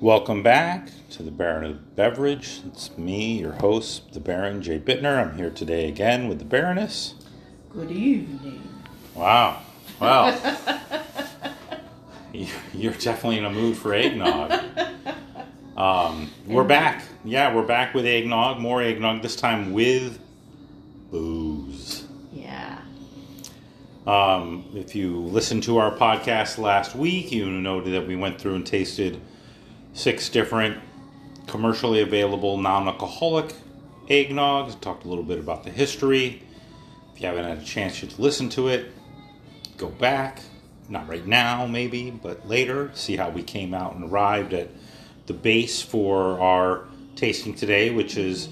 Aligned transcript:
Welcome 0.00 0.42
back 0.42 0.88
to 1.10 1.22
the 1.22 1.30
Baron 1.30 1.64
of 1.64 1.94
Beverage. 1.96 2.60
It's 2.66 2.96
me, 2.96 3.40
your 3.40 3.52
host, 3.52 4.12
the 4.14 4.20
Baron 4.20 4.62
Jay 4.62 4.78
Bittner. 4.78 5.18
I'm 5.20 5.36
here 5.36 5.50
today 5.50 5.88
again 5.88 6.28
with 6.28 6.38
the 6.38 6.44
Baroness. 6.46 7.14
Good 7.70 7.90
evening. 7.90 8.62
Wow. 9.14 9.60
Well, 10.00 10.58
you- 12.32 12.46
you're 12.72 12.94
definitely 12.94 13.38
in 13.38 13.44
a 13.44 13.50
mood 13.50 13.76
for 13.76 13.94
eggnog. 13.94 14.52
Um, 15.76 16.30
we're 16.46 16.64
back. 16.64 17.04
Yeah, 17.24 17.54
we're 17.54 17.64
back 17.64 17.94
with 17.94 18.04
eggnog, 18.04 18.58
more 18.58 18.82
eggnog, 18.82 19.22
this 19.22 19.34
time 19.34 19.72
with 19.72 20.18
booze. 21.10 22.04
Yeah. 22.34 22.80
Um, 24.06 24.66
if 24.74 24.94
you 24.94 25.16
listened 25.20 25.62
to 25.62 25.78
our 25.78 25.90
podcast 25.96 26.58
last 26.58 26.94
week, 26.94 27.32
you 27.32 27.46
noted 27.46 27.94
that 27.94 28.06
we 28.06 28.14
went 28.14 28.38
through 28.38 28.56
and 28.56 28.66
tasted 28.66 29.22
six 29.92 30.28
different 30.28 30.78
commercially 31.46 32.00
available 32.00 32.56
non-alcoholic 32.56 33.52
eggnogs. 34.08 34.80
Talked 34.80 35.04
a 35.04 35.08
little 35.08 35.24
bit 35.24 35.38
about 35.38 35.64
the 35.64 35.70
history. 35.70 36.42
If 37.14 37.20
you 37.20 37.26
haven't 37.26 37.44
had 37.44 37.58
a 37.58 37.64
chance 37.64 38.00
to 38.00 38.22
listen 38.22 38.48
to 38.50 38.68
it, 38.68 38.92
go 39.76 39.88
back. 39.88 40.40
Not 40.88 41.08
right 41.08 41.26
now, 41.26 41.66
maybe, 41.66 42.10
but 42.10 42.48
later. 42.48 42.90
See 42.94 43.16
how 43.16 43.30
we 43.30 43.42
came 43.42 43.74
out 43.74 43.94
and 43.94 44.10
arrived 44.10 44.52
at 44.52 44.70
the 45.26 45.32
base 45.34 45.80
for 45.82 46.40
our 46.40 46.86
tasting 47.14 47.54
today, 47.54 47.90
which 47.90 48.16
is 48.16 48.48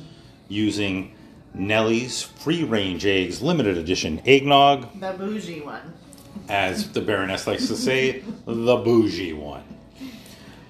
using 0.48 1.14
Nellie's 1.54 2.22
Free 2.22 2.62
Range 2.62 3.04
Eggs 3.04 3.42
Limited 3.42 3.76
Edition 3.76 4.20
eggnog 4.24 5.00
The 5.00 5.12
bougie 5.12 5.60
one. 5.60 5.94
as 6.48 6.92
the 6.92 7.00
Baroness 7.00 7.46
likes 7.46 7.66
to 7.68 7.76
say, 7.76 8.22
the 8.46 8.76
bougie 8.76 9.32
one. 9.32 9.64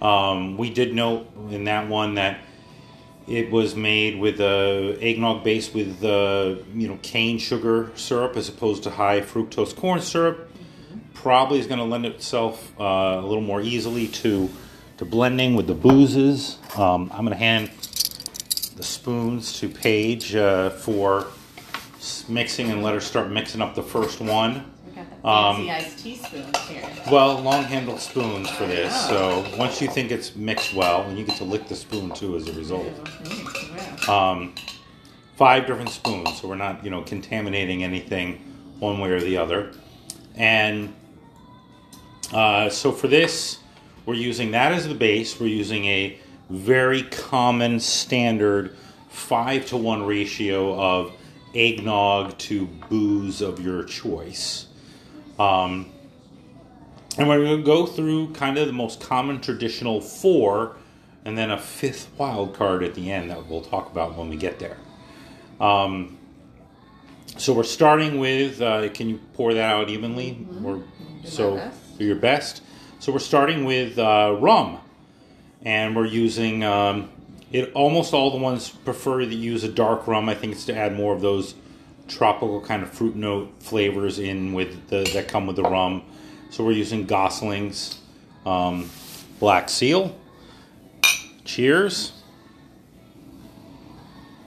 Um, 0.01 0.57
we 0.57 0.70
did 0.70 0.95
note 0.95 1.29
in 1.51 1.65
that 1.65 1.88
one 1.88 2.15
that 2.15 2.41
it 3.27 3.51
was 3.51 3.74
made 3.74 4.18
with 4.18 4.40
a 4.40 4.96
eggnog 5.01 5.45
base 5.45 5.73
with 5.74 6.02
uh, 6.02 6.57
you 6.74 6.88
know 6.88 6.99
cane 7.02 7.38
sugar 7.38 7.93
syrup 7.95 8.37
as 8.37 8.49
opposed 8.49 8.85
to 8.85 8.90
high 8.90 9.21
fructose 9.21 9.74
corn 9.74 10.01
syrup. 10.01 10.51
Probably 11.15 11.59
is 11.59 11.66
going 11.66 11.80
to 11.80 11.85
lend 11.85 12.07
itself 12.07 12.73
uh, 12.80 12.85
a 12.85 13.27
little 13.27 13.43
more 13.43 13.60
easily 13.60 14.07
to 14.09 14.49
to 14.99 15.05
blending 15.05 15.55
with 15.55 15.66
the 15.66 15.74
boozes. 15.74 16.59
Um, 16.77 17.10
I'm 17.12 17.24
going 17.24 17.30
to 17.30 17.37
hand 17.37 17.71
the 18.77 18.83
spoons 18.83 19.59
to 19.60 19.68
Paige 19.68 20.35
uh, 20.35 20.71
for 20.71 21.27
mixing 22.29 22.71
and 22.71 22.83
let 22.83 22.95
her 22.95 23.01
start 23.01 23.30
mixing 23.30 23.60
up 23.60 23.74
the 23.74 23.83
first 23.83 24.21
one. 24.21 24.65
We 25.19 25.24
got 25.24 25.55
the 25.55 25.85
Um, 25.85 25.85
teaspoons 25.97 26.59
here. 26.69 26.88
Well, 27.11 27.41
long 27.41 27.65
handled 27.65 28.01
spoons 28.01 28.49
for 28.51 28.66
this. 28.66 28.95
So 29.09 29.45
once 29.59 29.80
you 29.83 29.88
think 29.88 30.13
it's 30.13 30.37
mixed 30.37 30.74
well, 30.74 31.02
and 31.02 31.19
you 31.19 31.24
get 31.24 31.37
to 31.38 31.45
lick 31.45 31.66
the 31.69 31.74
spoon 31.74 32.11
too 32.13 32.37
as 32.37 32.47
a 32.49 32.52
result. 32.52 32.87
Mm, 33.24 34.09
wow. 34.09 34.33
Um, 34.33 34.55
five 35.37 35.66
different 35.66 35.91
spoons, 35.91 36.41
so 36.41 36.49
we're 36.49 36.55
not 36.55 36.85
you 36.85 36.91
know 36.91 37.02
contaminating 37.02 37.83
anything 37.83 38.41
one 38.79 39.01
way 39.01 39.11
or 39.11 39.21
the 39.21 39.37
other. 39.37 39.73
And 40.37 40.95
uh, 42.33 42.69
so 42.71 42.93
for 42.93 43.09
this, 43.09 43.59
we're 44.07 44.15
using 44.15 44.52
that 44.52 44.73
as 44.73 44.87
the 44.87 44.95
base. 44.95 45.41
We're 45.41 45.49
using 45.49 45.85
a 45.87 46.19
very 46.49 47.02
common 47.02 47.80
standard 47.80 48.77
five 49.09 49.66
to 49.66 49.77
one 49.77 50.07
ratio 50.07 50.80
of 50.80 51.13
eggnog 51.55 52.39
to 52.39 52.66
booze 52.89 53.41
of 53.41 53.61
your 53.61 53.83
choice. 53.83 54.66
Um, 55.38 55.90
and 57.16 57.28
we're 57.28 57.44
going 57.44 57.58
to 57.58 57.64
go 57.64 57.86
through 57.86 58.32
kind 58.32 58.58
of 58.58 58.66
the 58.66 58.72
most 58.72 59.00
common 59.00 59.40
traditional 59.40 60.00
four, 60.00 60.76
and 61.24 61.36
then 61.36 61.50
a 61.50 61.58
fifth 61.58 62.10
wild 62.16 62.54
card 62.54 62.82
at 62.82 62.94
the 62.94 63.10
end 63.10 63.30
that 63.30 63.46
we'll 63.46 63.62
talk 63.62 63.90
about 63.90 64.16
when 64.16 64.28
we 64.28 64.36
get 64.36 64.59
there. 64.59 64.76
Um, 65.60 66.19
so 67.37 67.53
we're 67.53 67.65
starting 67.65 68.19
with. 68.19 68.60
Uh, 68.60 68.88
can 68.91 69.09
you 69.09 69.21
pour 69.34 69.54
that 69.54 69.71
out 69.71 69.91
evenly? 69.91 70.47
My 70.50 70.81
so 71.25 71.56
best. 71.56 71.98
do 71.98 72.04
your 72.04 72.16
best. 72.16 72.62
So 73.00 73.12
we're 73.12 73.19
starting 73.19 73.65
with 73.65 73.98
uh, 73.98 74.37
rum, 74.41 74.78
and 75.62 75.94
we're 75.94 76.06
using. 76.06 76.65
Um, 76.65 77.10
it 77.50 77.72
almost 77.72 78.12
all 78.12 78.31
the 78.31 78.38
ones 78.38 78.69
prefer 78.69 79.25
that 79.25 79.34
use 79.34 79.65
a 79.65 79.69
dark 79.69 80.06
rum. 80.06 80.28
I 80.28 80.34
think 80.34 80.53
it's 80.53 80.66
to 80.66 80.77
add 80.77 80.94
more 80.94 81.15
of 81.15 81.21
those 81.21 81.54
tropical 82.09 82.61
kind 82.61 82.83
of 82.83 82.91
fruit 82.91 83.15
note 83.15 83.53
flavors 83.61 84.19
in 84.19 84.53
with 84.53 84.89
the 84.89 85.09
that 85.15 85.29
come 85.29 85.47
with 85.47 85.57
the 85.57 85.63
rum. 85.63 86.03
So 86.51 86.65
we're 86.65 86.73
using 86.73 87.07
Gosling's 87.07 88.01
um, 88.47 88.91
Black 89.39 89.69
Seal. 89.69 90.19
Cheers. 91.45 92.13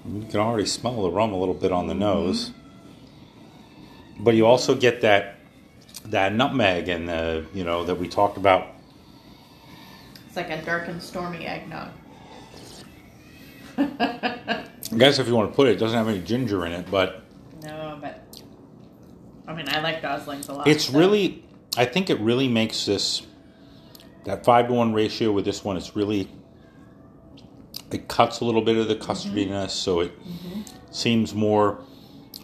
You 0.06 0.26
can 0.30 0.40
already 0.40 0.66
smell 0.66 1.04
the 1.04 1.12
rum 1.12 1.32
a 1.32 1.40
little 1.40 1.54
bit 1.54 1.72
on 1.72 1.88
the 1.88 1.94
nose, 1.94 2.52
but 4.20 4.34
you 4.34 4.48
also 4.48 4.74
get 4.74 5.02
that 5.02 5.38
that 6.06 6.34
nutmeg 6.34 6.90
and 6.90 7.08
the 7.08 7.46
you 7.54 7.64
know 7.64 7.86
that 7.86 7.96
we 7.96 8.08
talked 8.08 8.38
about. 8.38 8.68
It's 10.28 10.36
like 10.36 10.50
a 10.50 10.62
dark 10.64 10.88
and 10.88 11.02
stormy 11.02 11.46
eggnog. 11.46 11.92
I 13.78 14.66
guess 14.98 15.20
if 15.20 15.28
you 15.28 15.36
want 15.36 15.52
to 15.52 15.56
put 15.56 15.68
it, 15.68 15.74
it 15.74 15.80
doesn't 15.80 15.98
have 15.98 16.08
any 16.08 16.22
ginger 16.22 16.66
in 16.66 16.72
it, 16.72 16.90
but 16.90 17.22
but 17.22 17.24
I 19.81 19.92
like 19.94 20.02
Goslings 20.02 20.47
a 20.50 20.53
lot. 20.53 20.68
it's 20.68 20.86
so- 20.86 20.97
really 21.00 21.44
i 21.78 21.86
think 21.86 22.09
it 22.09 22.19
really 22.19 22.47
makes 22.47 22.86
this 22.86 23.22
that 24.25 24.44
five 24.46 24.68
to 24.68 24.74
one 24.74 24.94
ratio 24.94 25.31
with 25.31 25.46
this 25.46 25.64
one 25.64 25.78
it's 25.78 25.96
really 25.96 26.30
it 27.92 28.08
cuts 28.08 28.40
a 28.42 28.46
little 28.46 28.62
bit 28.62 28.78
of 28.78 28.88
the 28.88 28.96
custardiness 28.96 29.74
so 29.74 30.00
it 30.02 30.12
seems 30.92 31.34
more 31.34 31.84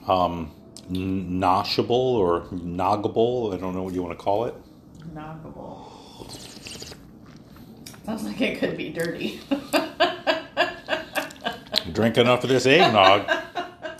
um 0.08 0.52
n- 0.90 1.40
noshable 1.40 1.90
or 1.90 2.42
noggable 2.52 3.54
i 3.54 3.58
don't 3.58 3.76
know 3.76 3.84
what 3.84 3.94
you 3.94 4.02
want 4.02 4.18
to 4.18 4.24
call 4.24 4.46
it 4.46 4.56
noggable. 5.14 5.84
Sounds 8.06 8.24
like 8.24 8.40
it 8.40 8.58
could 8.60 8.78
be 8.78 8.90
dirty. 8.90 9.42
drink 11.94 12.18
enough 12.18 12.44
of 12.44 12.50
this 12.50 12.66
eggnog 12.66 13.30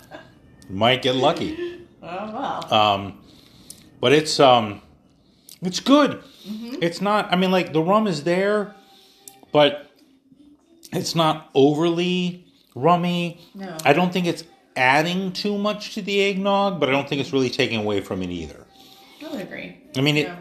might 0.70 1.02
get 1.02 1.14
lucky 1.16 1.86
oh 2.02 2.06
well. 2.32 2.74
um 2.74 3.18
but 4.00 4.12
it's 4.12 4.38
um 4.40 4.80
it's 5.62 5.80
good 5.80 6.22
it's 6.80 7.00
not 7.00 7.32
i 7.32 7.36
mean 7.36 7.50
like 7.50 7.72
the 7.72 7.82
rum 7.82 8.06
is 8.06 8.24
there 8.24 8.74
but 9.52 9.90
it's 10.92 11.14
not 11.14 11.50
overly 11.54 12.46
rummy 12.74 13.40
No. 13.54 13.76
i 13.84 13.92
don't 13.92 14.12
think 14.12 14.26
it's 14.26 14.44
adding 14.76 15.32
too 15.32 15.58
much 15.58 15.94
to 15.94 16.02
the 16.02 16.20
eggnog 16.22 16.78
but 16.80 16.88
i 16.88 16.92
don't 16.92 17.08
think 17.08 17.20
it's 17.20 17.32
really 17.32 17.50
taking 17.50 17.78
away 17.80 18.00
from 18.00 18.22
it 18.22 18.30
either 18.30 18.64
I 19.24 19.28
would 19.30 19.40
agree. 19.40 19.76
i 19.96 20.00
mean 20.00 20.16
it 20.16 20.26
Yeah. 20.26 20.36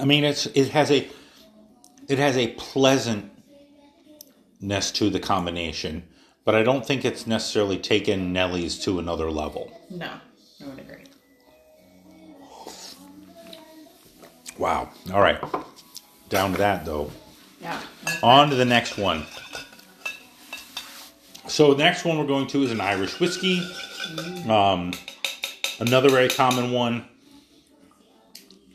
i 0.00 0.04
mean 0.04 0.24
it's 0.24 0.46
it 0.46 0.68
has 0.70 0.90
a 0.90 1.08
it 2.08 2.18
has 2.18 2.36
a 2.36 2.48
pleasantness 2.48 3.30
to 4.92 5.08
the 5.10 5.20
combination 5.20 6.04
but 6.44 6.54
i 6.54 6.62
don't 6.62 6.86
think 6.86 7.04
it's 7.04 7.26
necessarily 7.26 7.78
taken 7.78 8.32
nellie's 8.32 8.78
to 8.84 8.98
another 8.98 9.30
level 9.30 9.70
No, 9.90 10.10
I 10.62 10.66
would 10.68 10.78
agree. 10.78 11.04
Wow 14.58 14.88
all 15.12 15.20
right 15.20 15.42
down 16.28 16.52
to 16.52 16.58
that 16.58 16.84
though 16.84 17.10
Yeah. 17.60 17.80
On 18.22 18.50
to 18.50 18.56
the 18.56 18.64
next 18.64 18.98
one. 18.98 19.24
So 21.46 21.72
the 21.72 21.82
next 21.82 22.04
one 22.04 22.18
we're 22.18 22.26
going 22.26 22.46
to 22.48 22.62
is 22.62 22.70
an 22.70 22.80
Irish 22.80 23.18
whiskey. 23.20 23.62
Um, 24.48 24.92
another 25.80 26.10
very 26.10 26.28
common 26.28 26.72
one. 26.72 27.06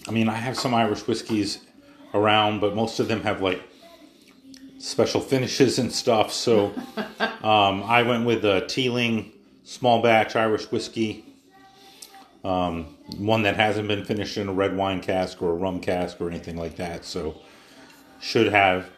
I 0.08 0.12
mean, 0.12 0.28
I 0.30 0.36
have 0.36 0.58
some 0.58 0.74
Irish 0.74 1.06
whiskeys 1.08 1.60
around, 2.14 2.62
but 2.62 2.76
most 2.76 3.00
of 3.00 3.08
them 3.08 3.22
have 3.22 3.42
like 3.42 3.62
special 4.80 5.22
finishes 5.22 5.78
and 5.78 5.92
stuff. 5.92 6.32
So 6.32 6.74
um, 7.20 7.84
I 7.84 8.04
went 8.04 8.26
with 8.26 8.44
a 8.46 8.66
Teeling 8.68 9.32
small 9.64 10.02
batch 10.02 10.36
Irish 10.36 10.72
whiskey. 10.72 11.26
Um, 12.44 12.96
one 13.18 13.44
that 13.44 13.56
hasn't 13.56 13.88
been 13.88 14.06
finished 14.06 14.38
in 14.38 14.48
a 14.48 14.54
red 14.54 14.76
wine 14.76 15.02
cask 15.02 15.42
or 15.42 15.52
a 15.52 15.56
rum 15.56 15.80
cask 15.80 16.20
or 16.22 16.30
anything 16.30 16.58
like 16.58 16.76
that. 16.78 17.06
So 17.06 17.40
should 18.20 18.48
have 18.48 18.90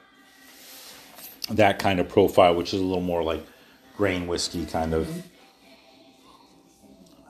that 1.50 1.80
kind 1.80 2.00
of 2.00 2.10
profile, 2.10 2.56
which 2.56 2.74
is 2.74 2.82
a 2.82 2.84
little 2.84 3.02
more 3.02 3.24
like 3.24 3.46
grain 3.96 4.28
whiskey 4.28 4.66
kind 4.66 4.94
of. 4.94 5.24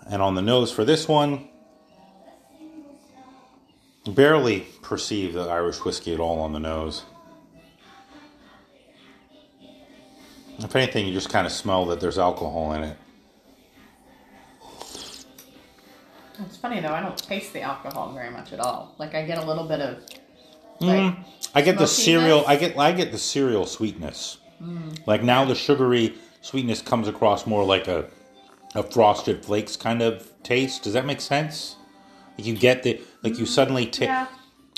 And 0.09 0.21
on 0.21 0.35
the 0.35 0.41
nose 0.41 0.71
for 0.71 0.83
this 0.83 1.07
one, 1.07 1.47
barely 4.07 4.61
perceive 4.81 5.33
the 5.33 5.47
Irish 5.47 5.83
whiskey 5.83 6.13
at 6.13 6.19
all 6.19 6.39
on 6.39 6.53
the 6.53 6.59
nose. 6.59 7.03
If 10.59 10.75
anything, 10.75 11.07
you 11.07 11.13
just 11.13 11.29
kind 11.29 11.47
of 11.47 11.53
smell 11.53 11.85
that 11.87 11.99
there's 11.99 12.19
alcohol 12.19 12.73
in 12.73 12.83
it. 12.83 12.97
It's 16.39 16.57
funny 16.57 16.79
though, 16.79 16.93
I 16.93 17.01
don't 17.01 17.17
taste 17.17 17.53
the 17.53 17.61
alcohol 17.61 18.13
very 18.13 18.29
much 18.31 18.53
at 18.53 18.59
all. 18.59 18.95
Like 18.97 19.13
I 19.15 19.25
get 19.25 19.37
a 19.37 19.45
little 19.45 19.67
bit 19.67 19.79
of 19.81 19.97
Like, 20.79 20.99
Mm, 21.13 21.23
I 21.53 21.61
get 21.61 21.77
the 21.77 21.87
cereal. 21.87 22.43
I 22.47 22.55
get 22.55 22.77
I 22.77 22.91
get 22.91 23.11
the 23.11 23.17
cereal 23.17 23.65
sweetness. 23.65 24.37
Like 25.07 25.23
now, 25.23 25.43
the 25.45 25.55
sugary 25.55 26.15
sweetness 26.41 26.81
comes 26.83 27.07
across 27.07 27.45
more 27.47 27.63
like 27.65 27.87
a 27.87 28.05
a 28.75 28.83
frosted 28.83 29.43
flakes 29.43 29.75
kind 29.75 30.01
of 30.01 30.31
taste. 30.43 30.83
Does 30.83 30.93
that 30.93 31.05
make 31.05 31.19
sense? 31.21 31.75
Like 32.37 32.47
you 32.47 32.55
get 32.55 32.83
the 32.83 33.01
like 33.23 33.37
you 33.37 33.45
suddenly 33.45 33.85
take. 33.85 34.07
yeah. 34.07 34.27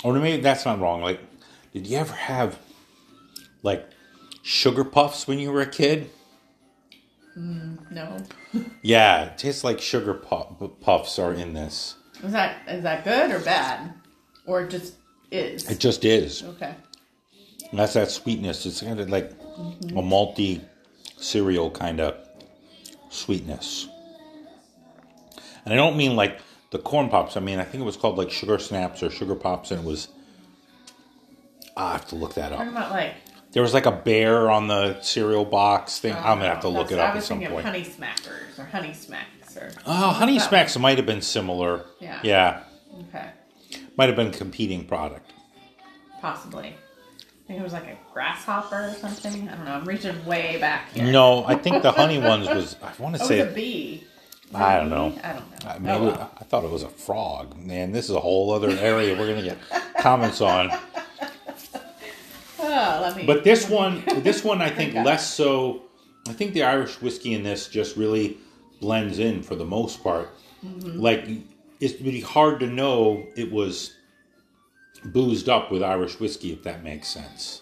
Or 0.02 0.12
maybe 0.14 0.42
that's 0.42 0.64
not 0.66 0.80
wrong. 0.80 1.00
Like, 1.00 1.20
did 1.72 1.86
you 1.86 1.96
ever 1.98 2.12
have 2.14 2.58
like 3.62 3.88
sugar 4.42 4.84
puffs 4.84 5.26
when 5.26 5.38
you 5.38 5.50
were 5.52 5.60
a 5.62 5.66
kid? 5.66 6.10
Mm, 7.36 7.90
no. 7.90 8.16
Yeah, 8.82 9.24
it 9.24 9.38
tastes 9.38 9.64
like 9.64 9.80
sugar 9.80 10.14
puff, 10.14 10.54
puffs 10.80 11.18
are 11.18 11.32
in 11.32 11.54
this. 11.54 11.96
Is 12.22 12.32
that 12.32 12.68
is 12.68 12.82
that 12.84 13.04
good 13.04 13.30
or 13.30 13.40
bad, 13.40 13.92
or 14.46 14.62
it 14.62 14.70
just 14.70 14.94
is? 15.30 15.68
It 15.68 15.80
just 15.80 16.04
is. 16.04 16.42
okay. 16.42 16.74
And 17.70 17.80
that's 17.80 17.94
that 17.94 18.10
sweetness. 18.10 18.66
It's 18.66 18.82
kind 18.82 19.00
of 19.00 19.10
like 19.10 19.32
mm-hmm. 19.32 19.98
a 19.98 20.02
malty 20.02 20.62
cereal 21.16 21.70
kind 21.70 22.00
of 22.00 22.16
sweetness. 23.10 23.88
And 25.64 25.72
I 25.72 25.76
don't 25.76 25.96
mean 25.96 26.14
like 26.14 26.40
the 26.70 26.78
corn 26.78 27.08
pops. 27.08 27.36
I 27.36 27.40
mean, 27.40 27.58
I 27.58 27.64
think 27.64 27.82
it 27.82 27.84
was 27.84 27.96
called 27.96 28.16
like 28.16 28.30
sugar 28.30 28.58
snaps 28.58 29.02
or 29.02 29.10
sugar 29.10 29.34
pops, 29.34 29.70
and 29.70 29.80
it 29.80 29.86
was. 29.86 30.08
I 31.76 31.92
have 31.92 32.06
to 32.08 32.14
look 32.14 32.34
that 32.34 32.52
up. 32.52 32.58
Talking 32.58 32.72
about 32.72 32.92
like. 32.92 33.14
There 33.54 33.62
was 33.62 33.72
like 33.72 33.86
a 33.86 33.92
bear 33.92 34.50
on 34.50 34.66
the 34.68 35.00
cereal 35.00 35.44
box 35.44 35.98
thing. 36.00 36.12
I'm 36.12 36.38
gonna 36.38 36.48
have 36.48 36.60
to 36.60 36.68
look 36.68 36.90
it 36.92 36.98
up 36.98 37.06
I 37.06 37.10
at 37.10 37.14
was 37.16 37.24
some 37.24 37.38
thinking 37.38 37.54
point. 37.54 37.66
of 37.66 37.72
Honey 37.72 37.84
Smackers 37.86 38.58
or 38.58 38.64
Honey 38.64 38.92
Smacks 38.92 39.56
or. 39.56 39.70
Oh, 39.86 40.10
Honey 40.10 40.38
Smacks 40.40 40.76
might 40.76 40.96
have 40.98 41.06
been 41.06 41.22
similar. 41.22 41.84
Yeah. 42.00 42.20
Yeah. 42.22 42.60
Okay. 43.08 43.30
Might 43.96 44.08
have 44.08 44.16
been 44.16 44.32
competing 44.32 44.84
product. 44.84 45.32
Possibly. 46.20 46.68
I 46.68 47.46
think 47.46 47.60
it 47.60 47.62
was 47.62 47.72
like 47.72 47.86
a 47.86 47.96
grasshopper 48.12 48.88
or 48.90 48.94
something. 48.94 49.48
I 49.48 49.54
don't 49.56 49.64
know. 49.66 49.72
I'm 49.72 49.84
reaching 49.84 50.24
way 50.26 50.56
back 50.60 50.90
here. 50.92 51.04
No, 51.04 51.44
I 51.44 51.54
think 51.56 51.82
the 51.82 51.92
honey 51.92 52.18
ones 52.18 52.48
was. 52.48 52.76
I 52.82 52.90
want 53.00 53.16
to 53.16 53.22
Oh, 53.24 53.26
say. 53.26 53.38
it's 53.40 53.52
a 53.52 53.54
bee. 53.54 54.04
It 54.50 54.56
I 54.56 54.78
don't 54.78 54.88
know. 54.90 55.06
I 55.22 55.32
don't 55.34 55.50
know. 55.50 55.68
Uh, 55.68 55.74
Oh, 55.76 55.78
Maybe 55.80 56.04
well. 56.06 56.30
I 56.38 56.44
thought 56.44 56.64
it 56.64 56.70
was 56.70 56.82
a 56.82 56.88
frog. 56.88 57.56
Man, 57.56 57.92
this 57.92 58.06
is 58.06 58.14
a 58.16 58.20
whole 58.20 58.52
other 58.52 58.70
area 58.70 59.16
we're 59.18 59.28
gonna 59.28 59.42
get 59.42 59.58
comments 59.98 60.40
on. 60.40 60.70
Let 62.74 63.16
me. 63.16 63.26
But 63.26 63.44
this 63.44 63.68
one, 63.80 64.02
this 64.22 64.44
one, 64.44 64.60
I 64.60 64.70
think 64.70 64.94
less 65.06 65.32
so. 65.32 65.82
I 66.28 66.32
think 66.32 66.54
the 66.54 66.62
Irish 66.62 67.00
whiskey 67.02 67.34
in 67.34 67.42
this 67.42 67.68
just 67.68 67.96
really 67.96 68.38
blends 68.80 69.18
in 69.18 69.42
for 69.42 69.56
the 69.56 69.64
most 69.64 70.02
part. 70.02 70.30
Mm-hmm. 70.64 71.00
Like 71.00 71.28
it's 71.80 72.00
really 72.00 72.20
hard 72.20 72.60
to 72.60 72.66
know 72.66 73.26
it 73.36 73.52
was 73.52 73.94
boozed 75.04 75.48
up 75.48 75.70
with 75.70 75.82
Irish 75.82 76.18
whiskey, 76.18 76.52
if 76.52 76.62
that 76.62 76.82
makes 76.82 77.08
sense. 77.08 77.60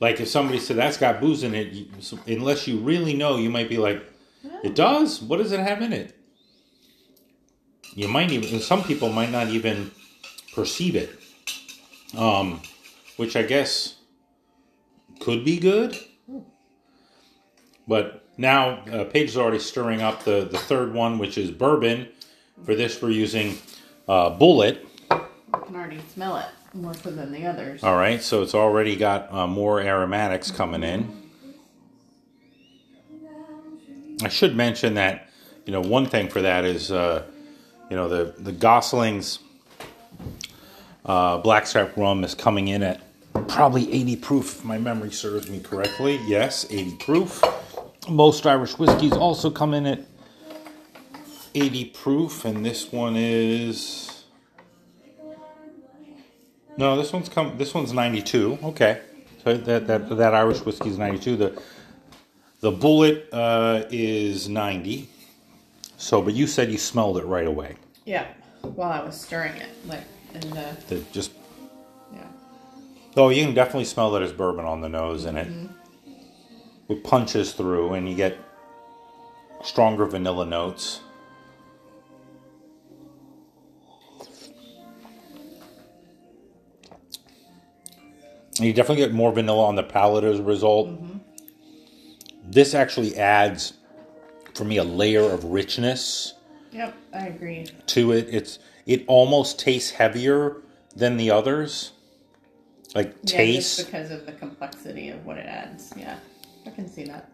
Like 0.00 0.20
if 0.20 0.28
somebody 0.28 0.58
said 0.58 0.76
that's 0.76 0.96
got 0.96 1.20
booze 1.20 1.42
in 1.42 1.54
it, 1.54 1.72
you, 1.72 1.86
unless 2.26 2.66
you 2.66 2.78
really 2.78 3.14
know, 3.14 3.36
you 3.36 3.50
might 3.50 3.68
be 3.68 3.78
like, 3.78 4.02
"It 4.62 4.74
does. 4.74 5.22
What 5.22 5.38
does 5.38 5.52
it 5.52 5.60
have 5.60 5.82
in 5.82 5.92
it?" 5.92 6.16
You 7.94 8.08
might 8.08 8.30
even. 8.30 8.60
Some 8.60 8.82
people 8.82 9.10
might 9.10 9.30
not 9.30 9.48
even 9.48 9.90
perceive 10.54 10.96
it, 10.96 11.10
um, 12.16 12.60
which 13.16 13.36
I 13.36 13.42
guess 13.42 13.96
could 15.20 15.44
be 15.44 15.58
good. 15.58 15.96
But 17.86 18.26
now 18.36 18.80
uh, 18.84 19.04
Paige 19.04 19.30
is 19.30 19.36
already 19.36 19.58
stirring 19.58 20.00
up 20.00 20.24
the, 20.24 20.48
the 20.50 20.58
third 20.58 20.94
one, 20.94 21.18
which 21.18 21.38
is 21.38 21.50
bourbon. 21.50 22.08
For 22.64 22.74
this, 22.74 23.00
we're 23.00 23.10
using 23.10 23.58
uh, 24.08 24.30
Bulleit. 24.38 24.86
I 25.10 25.58
can 25.64 25.76
already 25.76 26.00
smell 26.12 26.36
it 26.36 26.46
more 26.74 26.94
so 26.94 27.10
than 27.10 27.32
the 27.32 27.46
others. 27.46 27.82
All 27.82 27.96
right, 27.96 28.22
so 28.22 28.42
it's 28.42 28.54
already 28.54 28.96
got 28.96 29.32
uh, 29.32 29.46
more 29.46 29.80
aromatics 29.80 30.50
coming 30.50 30.82
in. 30.82 31.30
I 34.22 34.28
should 34.28 34.54
mention 34.54 34.94
that, 34.94 35.30
you 35.64 35.72
know, 35.72 35.80
one 35.80 36.06
thing 36.06 36.28
for 36.28 36.42
that 36.42 36.64
is, 36.64 36.92
uh, 36.92 37.24
you 37.88 37.96
know, 37.96 38.08
the 38.08 38.34
the 38.38 38.52
Gosling's 38.52 39.38
uh, 41.06 41.38
Blackstrap 41.38 41.96
rum 41.96 42.22
is 42.22 42.34
coming 42.34 42.68
in 42.68 42.82
at 42.82 43.00
probably 43.48 43.92
80 43.92 44.16
proof, 44.16 44.58
if 44.58 44.64
my 44.64 44.78
memory 44.78 45.12
serves 45.12 45.48
me 45.50 45.60
correctly. 45.60 46.20
Yes, 46.26 46.66
80 46.70 46.96
proof. 46.96 47.42
Most 48.08 48.46
Irish 48.46 48.78
whiskeys 48.78 49.12
also 49.12 49.50
come 49.50 49.74
in 49.74 49.86
at 49.86 50.00
80 51.54 51.84
proof, 51.86 52.44
and 52.44 52.64
this 52.64 52.92
one 52.92 53.14
is. 53.16 54.24
No, 56.76 56.96
this 56.96 57.12
one's 57.12 57.28
come. 57.28 57.58
This 57.58 57.74
one's 57.74 57.92
92. 57.92 58.58
Okay, 58.62 59.00
so 59.44 59.56
that 59.56 59.86
that 59.86 60.08
that 60.16 60.34
Irish 60.34 60.60
whiskey 60.64 60.88
is 60.88 60.98
92. 60.98 61.36
The 61.36 61.62
the 62.60 62.72
Bulleit 62.72 63.24
uh, 63.32 63.84
is 63.90 64.48
90. 64.48 65.08
So, 65.96 66.22
but 66.22 66.34
you 66.34 66.46
said 66.46 66.70
you 66.70 66.78
smelled 66.78 67.18
it 67.18 67.24
right 67.24 67.46
away. 67.46 67.76
Yeah. 68.04 68.26
While 68.62 68.92
I 68.92 69.04
was 69.04 69.20
stirring 69.20 69.54
it, 69.56 69.68
like 69.86 70.04
in 70.34 70.40
the 70.50 70.76
The 70.88 71.00
just. 71.12 71.32
Oh, 73.16 73.28
you 73.28 73.44
can 73.44 73.54
definitely 73.54 73.84
smell 73.84 74.10
that 74.12 74.20
there's 74.20 74.32
bourbon 74.32 74.64
on 74.64 74.80
the 74.80 74.88
nose 74.88 75.24
in 75.24 75.36
it. 75.36 75.48
Mm-hmm. 75.48 76.92
It 76.92 77.04
punches 77.04 77.52
through, 77.52 77.94
and 77.94 78.08
you 78.08 78.14
get 78.16 78.36
stronger 79.62 80.06
vanilla 80.06 80.46
notes. 80.46 81.00
And 88.56 88.66
you 88.66 88.72
definitely 88.74 89.04
get 89.04 89.14
more 89.14 89.32
vanilla 89.32 89.64
on 89.64 89.76
the 89.76 89.82
palate 89.82 90.24
as 90.24 90.38
a 90.38 90.42
result. 90.42 90.88
Mm-hmm. 90.88 91.18
This 92.44 92.74
actually 92.74 93.16
adds, 93.16 93.74
for 94.54 94.64
me, 94.64 94.76
a 94.76 94.84
layer 94.84 95.22
of 95.22 95.44
richness 95.44 96.34
Yep, 96.72 96.94
I 97.14 97.26
agree. 97.28 97.66
to 97.86 98.12
it. 98.12 98.28
It's 98.30 98.58
it 98.86 99.04
almost 99.06 99.58
tastes 99.58 99.92
heavier 99.92 100.56
than 100.94 101.16
the 101.16 101.30
others, 101.30 101.92
like 102.94 103.08
Yeah, 103.22 103.44
just 103.44 103.76
taste. 103.76 103.86
because 103.86 104.10
of 104.10 104.26
the 104.26 104.32
complexity 104.32 105.10
of 105.10 105.24
what 105.24 105.38
it 105.38 105.46
adds. 105.46 105.92
Yeah, 105.96 106.18
I 106.66 106.70
can 106.70 106.88
see 106.88 107.04
that. 107.04 107.30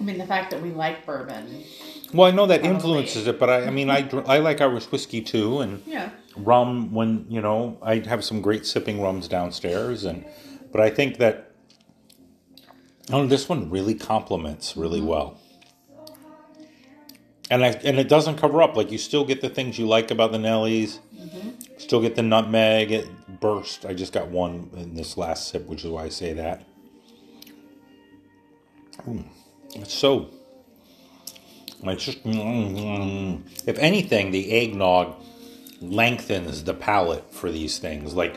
I 0.00 0.02
mean, 0.06 0.18
the 0.18 0.26
fact 0.26 0.50
that 0.50 0.60
we 0.60 0.70
like 0.70 1.06
bourbon. 1.06 1.64
Well, 2.12 2.28
I 2.28 2.30
know 2.30 2.46
that 2.46 2.60
Probably. 2.60 2.76
influences 2.76 3.26
it, 3.26 3.38
but 3.38 3.48
I, 3.48 3.66
I 3.66 3.70
mean, 3.70 3.88
I 3.90 4.08
I 4.26 4.38
like 4.38 4.60
Irish 4.60 4.90
whiskey 4.92 5.22
too, 5.22 5.60
and 5.60 5.82
Yeah. 5.86 6.10
rum. 6.36 6.92
When 6.92 7.26
you 7.28 7.40
know, 7.40 7.78
I 7.82 8.00
have 8.00 8.22
some 8.22 8.42
great 8.42 8.66
sipping 8.66 9.00
rums 9.00 9.28
downstairs, 9.28 10.04
and 10.04 10.24
but 10.72 10.80
I 10.80 10.90
think 10.90 11.18
that 11.18 11.52
oh, 13.10 13.26
this 13.26 13.48
one 13.48 13.70
really 13.70 13.94
complements 13.94 14.76
really 14.76 14.98
mm-hmm. 15.00 15.08
well. 15.08 15.40
And 17.54 17.64
I 17.64 17.68
and 17.84 18.00
it 18.00 18.08
doesn't 18.08 18.36
cover 18.36 18.60
up. 18.62 18.74
Like 18.76 18.90
you 18.90 18.98
still 18.98 19.24
get 19.24 19.40
the 19.40 19.48
things 19.48 19.78
you 19.78 19.86
like 19.86 20.10
about 20.10 20.32
the 20.32 20.38
Nellies. 20.38 20.98
Mm-hmm. 21.16 21.50
Still 21.78 22.00
get 22.00 22.16
the 22.16 22.22
nutmeg. 22.22 22.90
It 22.90 23.40
burst. 23.40 23.86
I 23.86 23.94
just 23.94 24.12
got 24.12 24.26
one 24.26 24.70
in 24.74 24.96
this 24.96 25.16
last 25.16 25.50
sip, 25.50 25.64
which 25.68 25.84
is 25.84 25.90
why 25.92 26.02
I 26.02 26.08
say 26.08 26.32
that. 26.32 26.66
Ooh, 29.06 29.24
it's 29.76 29.94
so. 29.94 30.30
It's 31.84 32.04
just. 32.04 32.24
Mm-hmm. 32.24 33.46
If 33.68 33.78
anything, 33.78 34.32
the 34.32 34.50
eggnog 34.50 35.14
lengthens 35.80 36.64
the 36.64 36.74
palate 36.74 37.32
for 37.32 37.52
these 37.52 37.78
things. 37.78 38.14
Like. 38.14 38.36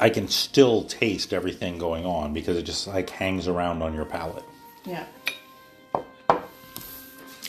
I 0.00 0.10
can 0.10 0.28
still 0.28 0.84
taste 0.84 1.32
everything 1.32 1.76
going 1.76 2.06
on 2.06 2.32
because 2.32 2.56
it 2.56 2.62
just 2.62 2.86
like 2.86 3.10
hangs 3.10 3.48
around 3.48 3.82
on 3.82 3.94
your 3.94 4.04
palate. 4.04 4.44
Yeah. 4.84 5.06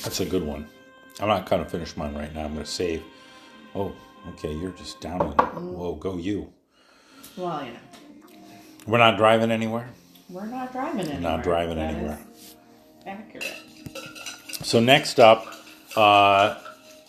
That's 0.03 0.19
a 0.19 0.25
good 0.25 0.43
one. 0.43 0.67
I'm 1.19 1.27
not 1.27 1.49
gonna 1.49 1.65
finish 1.65 1.97
mine 1.97 2.15
right 2.15 2.33
now. 2.33 2.45
I'm 2.45 2.53
gonna 2.53 2.65
save. 2.65 3.03
Oh, 3.75 3.93
okay. 4.29 4.53
You're 4.53 4.71
just 4.71 5.01
down. 5.01 5.21
In, 5.21 5.73
whoa, 5.73 5.95
go 5.95 6.17
you. 6.17 6.51
Well, 7.35 7.63
you 7.65 7.71
know, 7.73 7.79
We're 8.87 8.97
not 8.97 9.17
driving 9.17 9.51
anywhere. 9.51 9.89
we're 10.29 10.45
not 10.45 10.71
driving 10.71 11.01
anywhere. 11.01 11.19
Not 11.19 11.43
driving 11.43 11.75
That 11.77 11.93
anywhere. 11.95 12.19
Accurate. 13.05 13.53
So 14.63 14.79
next 14.79 15.19
up, 15.19 15.45
uh, 15.95 16.55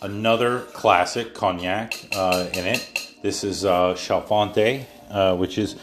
another 0.01 0.61
classic 0.73 1.33
cognac 1.33 1.93
uh, 2.15 2.47
in 2.53 2.65
it. 2.65 3.13
This 3.21 3.43
is 3.43 3.65
uh, 3.65 3.93
Chalfonte, 3.93 4.85
uh, 5.09 5.35
which 5.37 5.57
is. 5.57 5.75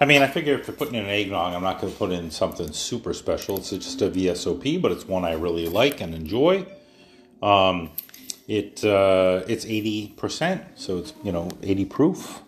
I 0.00 0.06
mean, 0.06 0.22
I 0.22 0.26
figure 0.26 0.54
if 0.54 0.66
you're 0.66 0.76
putting 0.76 0.94
in 0.94 1.04
an 1.04 1.10
eggnog, 1.10 1.54
I'm 1.54 1.62
not 1.62 1.80
going 1.80 1.92
to 1.92 1.98
put 1.98 2.10
in 2.10 2.30
something 2.30 2.72
super 2.72 3.14
special. 3.14 3.56
It's 3.58 3.70
just 3.70 4.02
a 4.02 4.10
VSOP, 4.10 4.80
but 4.82 4.92
it's 4.92 5.06
one 5.06 5.24
I 5.24 5.34
really 5.34 5.68
like 5.68 6.00
and 6.00 6.14
enjoy. 6.14 6.66
Um, 7.42 7.90
it 8.48 8.84
uh, 8.84 9.42
it's 9.48 9.64
80%, 9.64 10.64
so 10.74 10.98
it's 10.98 11.12
you 11.22 11.32
know 11.32 11.50
80 11.62 11.84
proof. 11.86 12.40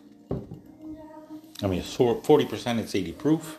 I 1.62 1.68
mean, 1.68 1.82
40%. 1.82 2.78
It's 2.78 2.94
80 2.94 3.12
proof. 3.12 3.58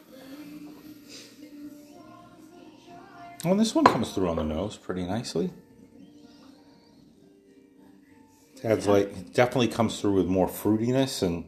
Well, 3.44 3.56
this 3.56 3.74
one 3.74 3.86
comes 3.86 4.12
through 4.12 4.30
on 4.30 4.36
the 4.36 4.44
nose 4.44 4.78
pretty 4.78 5.04
nicely. 5.04 5.52
Adds 8.64 8.88
like 8.88 9.34
definitely 9.34 9.68
comes 9.68 10.02
through 10.02 10.14
with 10.14 10.26
more 10.26 10.48
fruitiness 10.48 11.22
and 11.22 11.46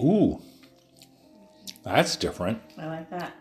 Ooh. 0.00 0.40
That's 1.82 2.16
different. 2.16 2.60
I 2.78 2.86
like 2.86 3.10
that. 3.10 3.34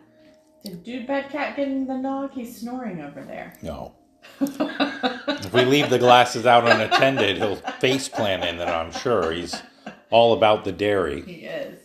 Did 0.63 0.83
Dude 0.83 1.07
Bad 1.07 1.29
Cat 1.29 1.55
get 1.55 1.67
in 1.67 1.87
the 1.87 1.97
nog? 1.97 2.31
He's 2.31 2.57
snoring 2.57 3.01
over 3.01 3.21
there. 3.23 3.53
No. 3.61 3.93
if 4.39 5.53
we 5.53 5.65
leave 5.65 5.89
the 5.89 5.99
glasses 5.99 6.45
out 6.45 6.65
unattended, 6.67 7.37
he'll 7.37 7.55
face 7.55 8.07
plant 8.07 8.43
in 8.45 8.59
it, 8.59 8.67
I'm 8.67 8.91
sure. 8.91 9.31
He's 9.31 9.61
all 10.09 10.33
about 10.33 10.63
the 10.63 10.71
dairy. 10.71 11.21
He 11.21 11.45
is. 11.45 11.79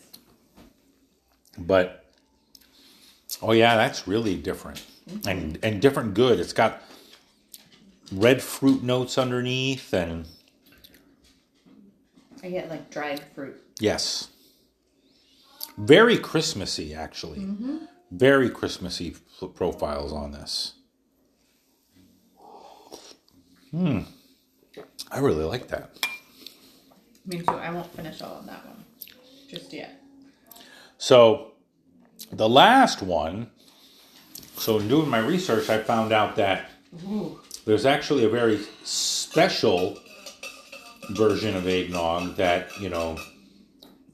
But 1.57 2.05
oh 3.43 3.53
yeah, 3.53 3.77
that's 3.77 4.07
really 4.07 4.37
different. 4.37 4.85
Mm-hmm. 5.11 5.29
And 5.29 5.59
and 5.63 5.83
different 5.83 6.15
good. 6.15 6.39
It's 6.39 6.53
got 6.53 6.83
red 8.13 8.41
fruit 8.43 8.83
notes 8.83 9.19
underneath 9.19 9.93
and 9.93 10.27
I 12.43 12.51
get 12.51 12.71
like 12.71 12.91
dried 12.91 13.21
fruit. 13.35 13.61
yes. 13.81 14.29
Very 15.79 16.19
Christmassy 16.19 16.95
actually. 16.95 17.47
Very 18.11 18.51
Christmassy 18.51 19.15
f- 19.43 19.55
profiles 19.55 20.13
on 20.13 20.33
this. 20.33 20.75
Hmm. 23.71 24.01
I 25.11 25.21
really 25.21 25.45
like 25.45 25.69
that. 25.69 25.91
Me 27.27 27.39
too. 27.41 27.53
I 27.53 27.71
won't 27.71 27.93
finish 27.95 28.23
all 28.23 28.39
of 28.39 28.47
that 28.47 28.67
one 28.67 28.85
just 29.49 29.73
yet. 29.73 30.01
So 30.97 31.53
the 32.33 32.49
last 32.49 33.03
one, 33.03 33.51
so 34.57 34.79
in 34.79 34.89
doing 34.89 35.09
my 35.09 35.19
research, 35.19 35.69
I 35.71 35.79
found 35.79 36.13
out 36.13 36.37
that 36.37 36.71
Ooh. 37.07 37.41
there's 37.65 37.87
actually 37.87 38.25
a 38.25 38.29
very 38.29 38.61
special 38.83 39.97
version 41.11 41.55
of 41.57 41.67
eggnog 41.67 42.37
that, 42.37 42.77
you 42.81 42.89
know, 42.89 43.17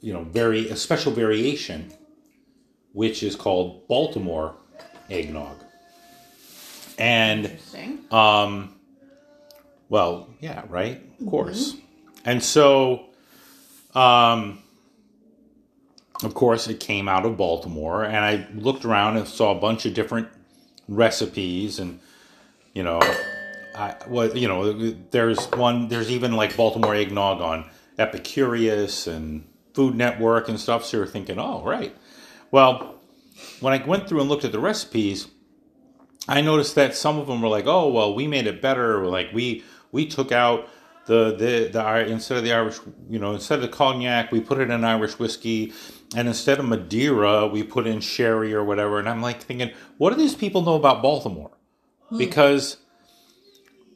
you 0.05 0.13
know, 0.13 0.23
very 0.23 0.69
a 0.69 0.77
special 0.77 1.11
variation, 1.13 1.91
which 2.93 3.23
is 3.23 3.35
called 3.35 3.89
Baltimore 3.89 4.55
eggnog. 5.09 5.57
And 6.99 7.51
um, 8.11 8.75
well, 9.89 10.29
yeah, 10.41 10.65
right, 10.69 11.03
of 11.19 11.27
course. 11.27 11.77
And 12.23 12.43
so, 12.43 13.07
um, 13.95 14.59
of 16.23 16.35
course, 16.35 16.69
it 16.69 16.81
came 16.81 17.09
out 17.09 17.25
of 17.25 17.39
Baltimore, 17.39 18.05
and 18.05 18.19
I 18.19 18.47
looked 18.55 18.85
around 18.85 19.17
and 19.17 19.27
saw 19.27 19.57
a 19.57 19.59
bunch 19.59 19.87
of 19.87 19.95
different 19.95 20.29
recipes, 20.87 21.79
and 21.79 21.99
you 22.75 22.83
know, 22.83 23.01
I 23.75 23.97
what 24.07 24.37
you 24.37 24.49
know, 24.49 24.91
there's 25.11 25.47
one, 25.53 25.89
there's 25.89 26.11
even 26.11 26.35
like 26.35 26.59
Baltimore 26.59 26.95
eggnog 26.95 27.41
on 27.41 27.71
Epicurious 27.99 29.11
and 29.11 29.47
Food 29.75 29.95
Network 29.95 30.49
and 30.49 30.59
stuff. 30.59 30.85
So 30.85 30.99
you're 30.99 31.07
thinking, 31.07 31.39
oh, 31.39 31.63
right. 31.63 31.95
Well, 32.51 33.01
when 33.61 33.73
I 33.73 33.85
went 33.85 34.09
through 34.09 34.21
and 34.21 34.29
looked 34.29 34.45
at 34.45 34.53
the 34.53 34.61
recipes, 34.61 35.29
I 36.29 36.41
noticed 36.41 36.75
that 36.77 36.95
some 36.95 37.19
of 37.19 37.27
them 37.27 37.43
were 37.43 37.49
like, 37.49 37.67
"Oh, 37.67 37.89
well, 37.91 38.15
we 38.15 38.27
made 38.27 38.47
it 38.47 38.63
better. 38.63 39.07
Like 39.07 39.31
we 39.33 39.65
we 39.93 40.07
took 40.07 40.33
out 40.33 40.69
the 41.07 41.35
the 41.37 41.69
the 41.71 42.07
instead 42.07 42.39
of 42.39 42.45
the 42.45 42.53
Irish, 42.53 42.79
you 43.11 43.19
know, 43.19 43.33
instead 43.33 43.57
of 43.57 43.63
the 43.63 43.69
cognac, 43.69 44.33
we 44.33 44.41
put 44.41 44.59
it 44.59 44.71
in 44.71 44.85
Irish 44.85 45.19
whiskey, 45.19 45.73
and 46.17 46.29
instead 46.29 46.59
of 46.59 46.65
Madeira, 46.65 47.47
we 47.47 47.63
put 47.63 47.87
in 47.87 48.01
sherry 48.01 48.55
or 48.55 48.65
whatever." 48.65 48.99
And 48.99 49.09
I'm 49.09 49.21
like 49.21 49.43
thinking, 49.43 49.73
what 49.99 50.11
do 50.11 50.17
these 50.17 50.35
people 50.35 50.63
know 50.63 50.75
about 50.77 51.03
Baltimore? 51.03 51.51
Because 52.17 52.79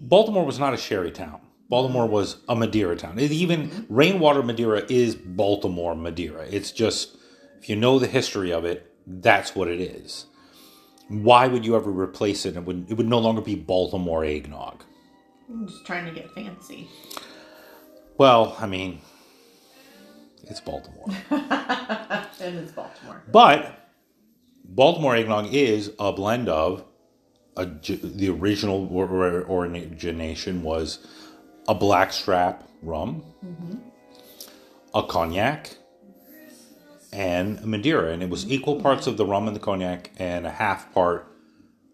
Baltimore 0.00 0.44
was 0.44 0.58
not 0.58 0.74
a 0.74 0.76
sherry 0.76 1.10
town. 1.10 1.40
Baltimore 1.68 2.06
was 2.06 2.36
a 2.48 2.56
Madeira 2.56 2.96
town. 2.96 3.18
It 3.18 3.30
even 3.30 3.86
rainwater 3.88 4.42
Madeira 4.42 4.82
is 4.88 5.14
Baltimore 5.14 5.94
Madeira. 5.94 6.46
It's 6.50 6.72
just 6.72 7.16
if 7.58 7.68
you 7.68 7.76
know 7.76 7.98
the 7.98 8.06
history 8.06 8.52
of 8.52 8.64
it, 8.64 8.92
that's 9.06 9.54
what 9.54 9.68
it 9.68 9.80
is 9.80 10.26
why 11.08 11.46
would 11.46 11.64
you 11.64 11.74
ever 11.74 11.90
replace 11.90 12.44
it? 12.44 12.56
It 12.56 12.64
would 12.64 12.90
it 12.90 12.94
would 12.94 13.08
no 13.08 13.18
longer 13.18 13.40
be 13.40 13.54
Baltimore 13.54 14.24
eggnog. 14.24 14.82
I'm 15.48 15.66
just 15.66 15.86
trying 15.86 16.04
to 16.04 16.12
get 16.12 16.30
fancy. 16.32 16.88
Well, 18.18 18.56
I 18.60 18.66
mean, 18.66 19.00
it's 20.44 20.60
Baltimore, 20.60 21.06
and 21.30 22.58
it's 22.58 22.72
Baltimore. 22.72 23.22
but 23.32 23.88
Baltimore 24.64 25.16
eggnog 25.16 25.54
is 25.54 25.92
a 25.98 26.12
blend 26.12 26.48
of 26.48 26.84
a, 27.56 27.64
the 27.64 28.28
original 28.28 28.86
or- 28.92 29.08
or- 29.08 29.46
origination 29.62 30.62
was 30.62 30.98
a 31.68 31.74
blackstrap 31.74 32.66
rum, 32.82 33.22
a 34.94 35.02
cognac, 35.02 35.76
and 37.12 37.58
a 37.58 37.66
Madeira, 37.66 38.12
and 38.12 38.22
it 38.22 38.30
was 38.30 38.50
equal 38.50 38.80
parts 38.80 39.06
of 39.06 39.16
the 39.16 39.26
rum 39.26 39.46
and 39.46 39.54
the 39.54 39.60
cognac, 39.60 40.10
and 40.16 40.46
a 40.46 40.50
half 40.50 40.92
part 40.92 41.26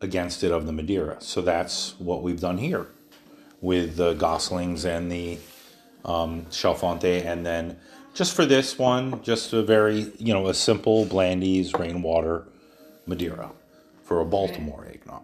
against 0.00 0.44
it 0.44 0.52
of 0.52 0.66
the 0.66 0.72
Madeira. 0.72 1.20
So 1.20 1.42
that's 1.42 1.98
what 1.98 2.22
we've 2.22 2.40
done 2.40 2.58
here 2.58 2.86
with 3.60 3.96
the 3.96 4.14
Goslings 4.14 4.84
and 4.84 5.10
the 5.10 5.38
um, 6.04 6.46
Chalfonte, 6.50 7.24
and 7.24 7.44
then 7.44 7.78
just 8.14 8.34
for 8.36 8.46
this 8.46 8.78
one, 8.78 9.22
just 9.22 9.52
a 9.52 9.62
very 9.62 10.12
you 10.18 10.32
know 10.32 10.46
a 10.48 10.54
simple 10.54 11.04
Blandy's 11.04 11.72
rainwater 11.74 12.46
Madeira 13.06 13.50
for 14.04 14.20
a 14.20 14.24
Baltimore 14.24 14.86
eggnog. 14.86 15.22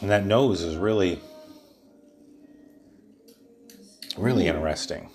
And 0.00 0.10
that 0.10 0.24
nose 0.24 0.62
is 0.62 0.76
really, 0.76 1.20
really 4.16 4.46
interesting. 4.46 5.10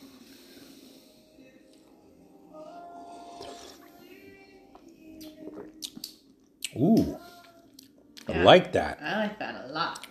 Ooh, 6.75 7.17
I 8.27 8.41
like 8.43 8.71
that. 8.73 8.99
I 9.01 9.17
like 9.19 9.39
that 9.39 9.65
a 9.65 9.67
lot. 9.71 10.07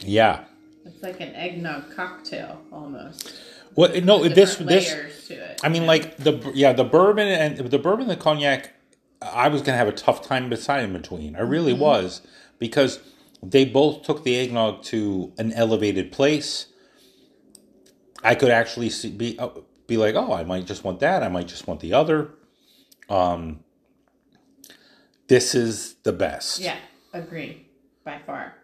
Yeah. 0.00 0.44
It's 0.84 1.02
like 1.02 1.20
an 1.20 1.34
eggnog 1.34 1.94
cocktail 1.94 2.60
almost. 2.72 3.34
Well, 3.74 4.00
no, 4.02 4.26
this 4.28 4.56
this. 4.56 4.90
layers 4.92 5.28
to 5.28 5.34
it. 5.34 5.60
I 5.62 5.68
mean, 5.68 5.82
Yeah. 5.82 5.88
like 5.88 6.16
the 6.18 6.52
yeah, 6.54 6.72
the 6.72 6.84
bourbon 6.84 7.28
and 7.28 7.56
the 7.58 7.78
bourbon 7.78 8.02
and 8.02 8.10
the 8.10 8.22
cognac. 8.22 8.70
I 9.22 9.48
was 9.48 9.62
gonna 9.62 9.78
have 9.78 9.88
a 9.88 9.92
tough 9.92 10.26
time 10.26 10.50
deciding 10.50 10.92
between. 10.92 11.36
I 11.36 11.40
really 11.40 11.72
was 11.72 12.22
because 12.58 13.00
they 13.42 13.64
both 13.64 14.02
took 14.02 14.24
the 14.24 14.38
eggnog 14.38 14.82
to 14.84 15.32
an 15.38 15.52
elevated 15.52 16.12
place. 16.12 16.66
I 18.22 18.34
could 18.34 18.50
actually 18.50 18.90
see, 18.90 19.10
be 19.10 19.38
uh, 19.38 19.50
be 19.86 19.96
like, 19.96 20.14
oh, 20.14 20.32
I 20.32 20.44
might 20.44 20.66
just 20.66 20.84
want 20.84 21.00
that. 21.00 21.22
I 21.22 21.28
might 21.28 21.48
just 21.48 21.66
want 21.66 21.80
the 21.80 21.92
other. 21.92 22.30
Um, 23.08 23.60
this 25.28 25.54
is 25.54 25.94
the 26.02 26.12
best. 26.12 26.60
Yeah, 26.60 26.76
agree. 27.12 27.66
By 28.04 28.20
far. 28.24 28.54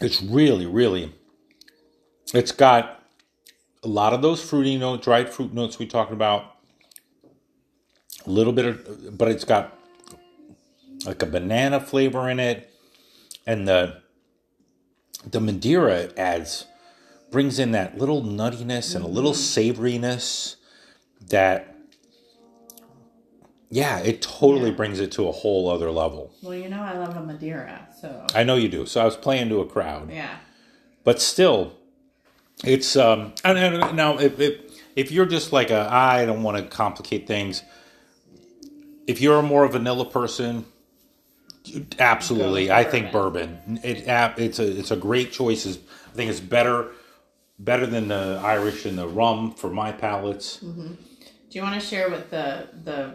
It's 0.00 0.22
really, 0.22 0.66
really. 0.66 1.14
It's 2.32 2.52
got 2.52 2.97
a 3.82 3.88
lot 3.88 4.12
of 4.12 4.22
those 4.22 4.42
fruity 4.42 4.76
notes, 4.76 5.04
dried 5.04 5.28
fruit 5.28 5.52
notes 5.54 5.78
we 5.78 5.86
talked 5.86 6.12
about. 6.12 6.54
A 8.26 8.30
little 8.30 8.52
bit 8.52 8.66
of, 8.66 9.16
but 9.16 9.28
it's 9.28 9.44
got 9.44 9.78
like 11.06 11.22
a 11.22 11.26
banana 11.26 11.80
flavor 11.80 12.28
in 12.28 12.40
it, 12.40 12.70
and 13.46 13.66
the 13.66 14.02
the 15.28 15.40
Madeira 15.40 16.10
adds 16.16 16.66
brings 17.30 17.58
in 17.58 17.72
that 17.72 17.98
little 17.98 18.22
nuttiness 18.22 18.94
and 18.94 19.04
a 19.04 19.08
little 19.08 19.32
mm. 19.32 19.74
savoriness 19.74 20.56
that. 21.28 21.74
Yeah, 23.70 23.98
it 23.98 24.22
totally 24.22 24.70
Yeah. 24.70 24.76
brings 24.76 24.98
it 24.98 25.12
to 25.12 25.28
a 25.28 25.32
whole 25.32 25.68
other 25.68 25.90
level. 25.90 26.32
Well, 26.42 26.54
you 26.54 26.70
know 26.70 26.80
I 26.80 26.96
love 26.96 27.16
a 27.16 27.22
Madeira, 27.22 27.86
so 28.00 28.26
I 28.34 28.42
know 28.42 28.56
you 28.56 28.68
do. 28.68 28.86
So 28.86 29.00
I 29.02 29.04
was 29.04 29.16
playing 29.16 29.50
to 29.50 29.60
a 29.60 29.66
crowd. 29.66 30.10
yeah. 30.10 30.38
but 31.04 31.20
still 31.20 31.74
it's 32.64 32.96
um 32.96 33.32
and, 33.44 33.58
and 33.58 33.96
now 33.96 34.18
if, 34.18 34.38
if 34.40 34.60
if 34.96 35.12
you're 35.12 35.26
just 35.26 35.52
like 35.52 35.70
a 35.70 35.88
i 35.90 36.24
don't 36.24 36.42
want 36.42 36.56
to 36.56 36.62
complicate 36.64 37.26
things 37.26 37.62
if 39.06 39.20
you're 39.20 39.38
a 39.38 39.42
more 39.42 39.66
vanilla 39.68 40.04
person 40.04 40.64
absolutely 41.98 42.70
i 42.70 42.82
think 42.82 43.12
bourbon. 43.12 43.78
it 43.82 44.04
it's 44.38 44.58
a 44.58 44.78
it's 44.78 44.90
a 44.90 44.96
great 44.96 45.30
choice 45.32 45.66
i 45.66 46.10
think 46.14 46.30
it's 46.30 46.40
better 46.40 46.92
better 47.58 47.86
than 47.86 48.08
the 48.08 48.40
irish 48.42 48.86
and 48.86 48.98
the 48.98 49.06
rum 49.06 49.52
for 49.52 49.70
my 49.70 49.92
palates 49.92 50.58
Mm-hmm. 50.58 50.94
Do 51.50 51.58
you 51.58 51.62
want 51.62 51.80
to 51.80 51.86
share 51.86 52.10
what 52.10 52.30
the 52.30 52.68
the 52.84 53.14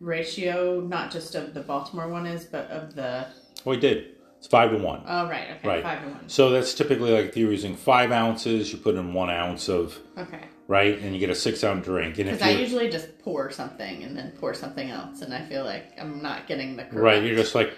ratio, 0.00 0.80
not 0.80 1.10
just 1.10 1.34
of 1.34 1.54
the 1.54 1.60
Baltimore 1.60 2.08
one 2.08 2.26
is, 2.26 2.44
but 2.44 2.70
of 2.70 2.94
the 2.94 3.26
Oh, 3.66 3.72
I 3.72 3.76
did. 3.76 4.16
It's 4.44 4.50
five 4.50 4.72
to 4.72 4.76
one. 4.76 5.00
Oh, 5.06 5.26
right. 5.26 5.52
Okay. 5.56 5.66
Right. 5.68 5.82
Five 5.82 6.02
to 6.02 6.08
one. 6.10 6.28
So 6.28 6.50
that's 6.50 6.74
typically 6.74 7.12
like 7.12 7.24
if 7.30 7.36
you're 7.38 7.50
using 7.50 7.76
five 7.76 8.12
ounces, 8.12 8.70
you 8.70 8.78
put 8.78 8.94
in 8.94 9.14
one 9.14 9.30
ounce 9.30 9.70
of 9.70 9.98
Okay. 10.18 10.40
right, 10.68 10.98
and 10.98 11.14
you 11.14 11.18
get 11.18 11.30
a 11.30 11.34
six 11.34 11.64
ounce 11.64 11.82
drink. 11.86 12.18
And 12.18 12.26
Because 12.30 12.42
I 12.42 12.50
usually 12.50 12.90
just 12.90 13.18
pour 13.20 13.50
something 13.50 14.02
and 14.02 14.14
then 14.14 14.32
pour 14.38 14.52
something 14.52 14.90
else, 14.90 15.22
and 15.22 15.32
I 15.32 15.46
feel 15.46 15.64
like 15.64 15.92
I'm 15.98 16.20
not 16.20 16.46
getting 16.46 16.76
the 16.76 16.82
correct. 16.82 16.94
right, 16.94 17.22
you're 17.22 17.36
just 17.36 17.54
like 17.54 17.72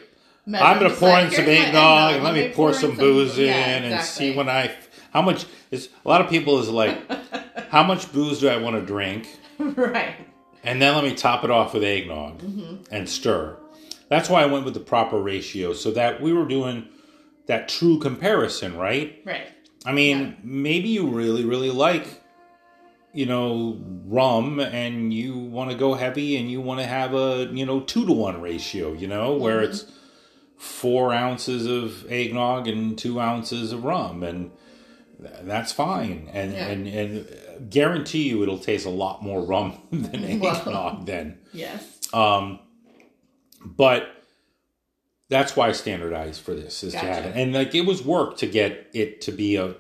measure. 0.45 0.65
I'm 0.65 0.81
gonna 0.83 0.93
pour 0.95 1.09
like, 1.11 1.27
in 1.27 1.31
some 1.35 1.45
eggnog 1.45 2.15
and 2.17 2.25
let 2.25 2.35
me 2.35 2.49
pour 2.53 2.71
in 2.71 2.75
some 2.75 2.97
booze 2.97 3.39
in 3.39 3.45
yeah, 3.47 3.53
and 3.55 4.05
see 4.05 4.35
when 4.35 4.49
I 4.49 4.75
how 5.13 5.23
much 5.23 5.47
is 5.71 5.89
a 6.05 6.09
lot 6.09 6.21
of 6.21 6.29
people 6.29 6.59
is 6.59 6.69
like 6.69 6.99
how 7.71 7.85
much 7.85 8.13
booze 8.13 8.41
do 8.41 8.49
I 8.49 8.57
want 8.57 8.75
to 8.75 8.83
drink 8.83 9.29
right. 9.61 10.17
and 10.65 10.83
then 10.83 10.97
let 10.97 11.05
me 11.05 11.15
top 11.15 11.45
it 11.45 11.51
off 11.53 11.75
with 11.75 11.85
eggnog 11.85 12.41
Mm-hmm. 12.43 12.93
and 12.93 13.09
stir. 13.09 13.57
That's 14.09 14.29
why 14.29 14.43
I 14.43 14.47
went 14.47 14.65
with 14.65 14.75
the 14.75 14.81
proper 14.81 15.21
ratio 15.21 15.73
so 15.73 15.91
that 15.93 16.21
we 16.23 16.33
were 16.33 16.47
doing 16.47 16.89
that 17.47 17.69
true 17.69 17.99
comparison, 17.99 18.77
right? 18.77 19.21
Right. 19.25 19.47
I 19.85 19.93
mean, 19.93 20.19
Yeah. 20.19 20.33
maybe 20.43 20.89
you 20.89 21.07
really, 21.09 21.45
really 21.45 21.71
like, 21.71 22.23
you 23.13 23.27
know, 23.27 23.79
rum 24.07 24.61
and 24.61 25.13
you 25.13 25.37
want 25.39 25.71
to 25.71 25.77
go 25.77 25.95
heavy 25.95 26.37
and 26.37 26.51
you 26.51 26.61
want 26.61 26.81
to 26.81 26.87
have 26.87 27.15
a, 27.15 27.49
you 27.53 27.65
know, 27.67 27.81
two 27.81 28.05
to 28.07 28.13
one 28.13 28.41
ratio, 28.41 28.93
you 28.93 29.07
know, 29.09 29.35
where 29.37 29.61
Mm-hmm. 29.63 29.71
it's 29.73 29.93
four 30.57 31.13
ounces 31.13 31.67
of 31.67 32.11
eggnog 32.11 32.67
and 32.69 32.97
two 32.99 33.21
ounces 33.21 33.73
of 33.73 33.85
rum. 33.85 34.23
And 34.23 34.51
that's 35.43 35.73
fine. 35.73 36.29
And, 36.33 36.53
Yeah. 36.53 36.67
and, 36.67 36.87
and 36.89 37.71
guarantee 37.71 38.29
you 38.29 38.43
it'll 38.43 38.59
taste 38.59 38.87
a 38.87 38.91
lot 38.91 39.23
more 39.23 39.43
rum 39.43 39.79
than 39.91 40.41
Well. 40.41 40.57
eggnog 40.57 41.07
then. 41.07 41.39
Yes. 41.53 41.85
Um, 42.13 42.61
but 43.65 44.09
that's 45.29 45.57
why 45.57 45.69
I 45.69 45.73
standardized 45.73 46.41
for 46.41 46.55
this 46.55 46.85
is 46.85 46.93
to 46.93 46.99
have 47.01 47.25
it, 47.27 47.37
and 47.37 47.53
like 47.53 47.75
it 47.75 47.83
was 47.87 48.05
work 48.05 48.37
to 48.39 48.47
get 48.47 48.89
it 48.95 49.21
to 49.23 49.33
be 49.33 49.57
a, 49.57 49.75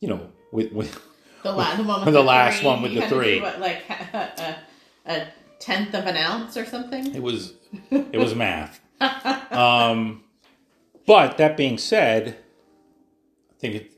you 0.00 0.08
know, 0.08 0.30
with 0.52 0.72
with 0.72 1.00
The, 1.42 1.52
la- 1.52 1.76
the 1.76 1.82
one 1.84 2.04
with 2.04 2.14
The 2.14 2.22
last 2.22 2.58
three, 2.60 2.66
one 2.66 2.82
with 2.82 2.94
the 2.94 3.00
had 3.00 3.10
to 3.10 3.14
do 3.14 3.20
three. 3.22 3.40
what, 3.40 3.60
like 3.60 3.82
a, 3.90 4.56
a 5.06 5.26
tenth 5.58 5.94
of 5.94 6.06
an 6.06 6.16
ounce 6.16 6.56
or 6.56 6.64
something. 6.64 7.14
it 7.14 7.22
was 7.22 7.54
it 7.90 8.18
was 8.18 8.34
math. 8.34 8.80
Um, 9.52 10.24
but 11.06 11.36
that 11.38 11.56
being 11.56 11.76
said, 11.78 12.36
I 13.50 13.54
think 13.58 13.74
it, 13.74 13.92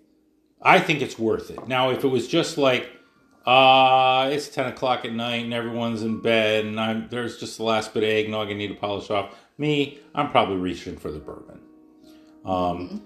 I 0.60 0.78
think 0.80 1.02
it's 1.02 1.18
worth 1.18 1.50
it. 1.50 1.66
Now, 1.68 1.90
if 1.90 2.04
it 2.04 2.08
was 2.08 2.26
just 2.28 2.56
like, 2.58 2.88
uh, 3.46 4.30
it's 4.32 4.48
ten 4.48 4.66
o'clock 4.66 5.04
at 5.04 5.12
night 5.12 5.44
and 5.44 5.54
everyone's 5.54 6.02
in 6.02 6.20
bed 6.20 6.64
and 6.64 6.80
I'm 6.80 7.08
there's 7.08 7.38
just 7.38 7.58
the 7.58 7.64
last 7.64 7.92
bit 7.94 8.02
of 8.02 8.08
eggnog 8.08 8.48
I 8.48 8.52
need 8.52 8.68
to 8.68 8.74
polish 8.74 9.10
off. 9.10 9.34
Me, 9.58 9.98
I'm 10.14 10.30
probably 10.30 10.56
reaching 10.56 10.96
for 10.96 11.10
the 11.10 11.18
bourbon. 11.18 11.60
Um, 12.44 13.02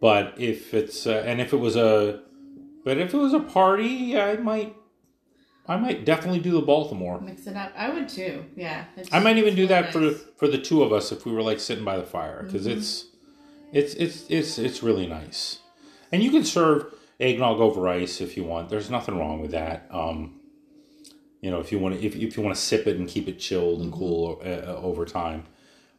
but 0.00 0.34
if 0.38 0.74
it's 0.74 1.06
uh, 1.06 1.22
and 1.26 1.40
if 1.40 1.52
it 1.52 1.56
was 1.56 1.76
a, 1.76 2.22
but 2.84 2.98
if 2.98 3.12
it 3.12 3.16
was 3.16 3.32
a 3.32 3.40
party, 3.40 4.18
I 4.18 4.36
might, 4.36 4.76
I 5.66 5.76
might 5.76 6.04
definitely 6.04 6.40
do 6.40 6.52
the 6.52 6.62
Baltimore. 6.62 7.20
Mix 7.20 7.46
it 7.46 7.56
up. 7.56 7.72
I 7.76 7.90
would 7.90 8.08
too. 8.08 8.44
Yeah. 8.54 8.84
I 9.10 9.18
might 9.18 9.38
even 9.38 9.54
do 9.54 9.66
that 9.66 9.92
for 9.92 10.00
nice. 10.00 10.24
for 10.36 10.46
the 10.46 10.58
two 10.58 10.82
of 10.82 10.92
us 10.92 11.10
if 11.10 11.26
we 11.26 11.32
were 11.32 11.42
like 11.42 11.58
sitting 11.58 11.84
by 11.84 11.96
the 11.96 12.04
fire 12.04 12.42
because 12.44 12.66
it's 12.66 13.06
it's 13.72 13.94
it's 13.94 14.24
it's 14.28 14.58
it's 14.58 14.82
really 14.82 15.06
nice, 15.06 15.58
and 16.12 16.22
you 16.22 16.30
can 16.30 16.44
serve 16.44 16.94
eggnog 17.20 17.60
over 17.60 17.88
ice 17.88 18.20
if 18.20 18.36
you 18.36 18.44
want. 18.44 18.68
There's 18.68 18.90
nothing 18.90 19.18
wrong 19.18 19.40
with 19.40 19.52
that. 19.52 19.88
Um, 19.90 20.40
you 21.40 21.50
know, 21.50 21.60
if 21.60 21.70
you 21.72 21.78
want 21.78 21.98
to 21.98 22.04
if, 22.04 22.16
if 22.16 22.36
you 22.36 22.42
want 22.42 22.56
to 22.56 22.60
sip 22.60 22.86
it 22.86 22.96
and 22.96 23.08
keep 23.08 23.28
it 23.28 23.38
chilled 23.38 23.80
and 23.80 23.92
cool 23.92 24.40
uh, 24.44 24.48
uh, 24.48 24.80
over 24.82 25.04
time, 25.04 25.44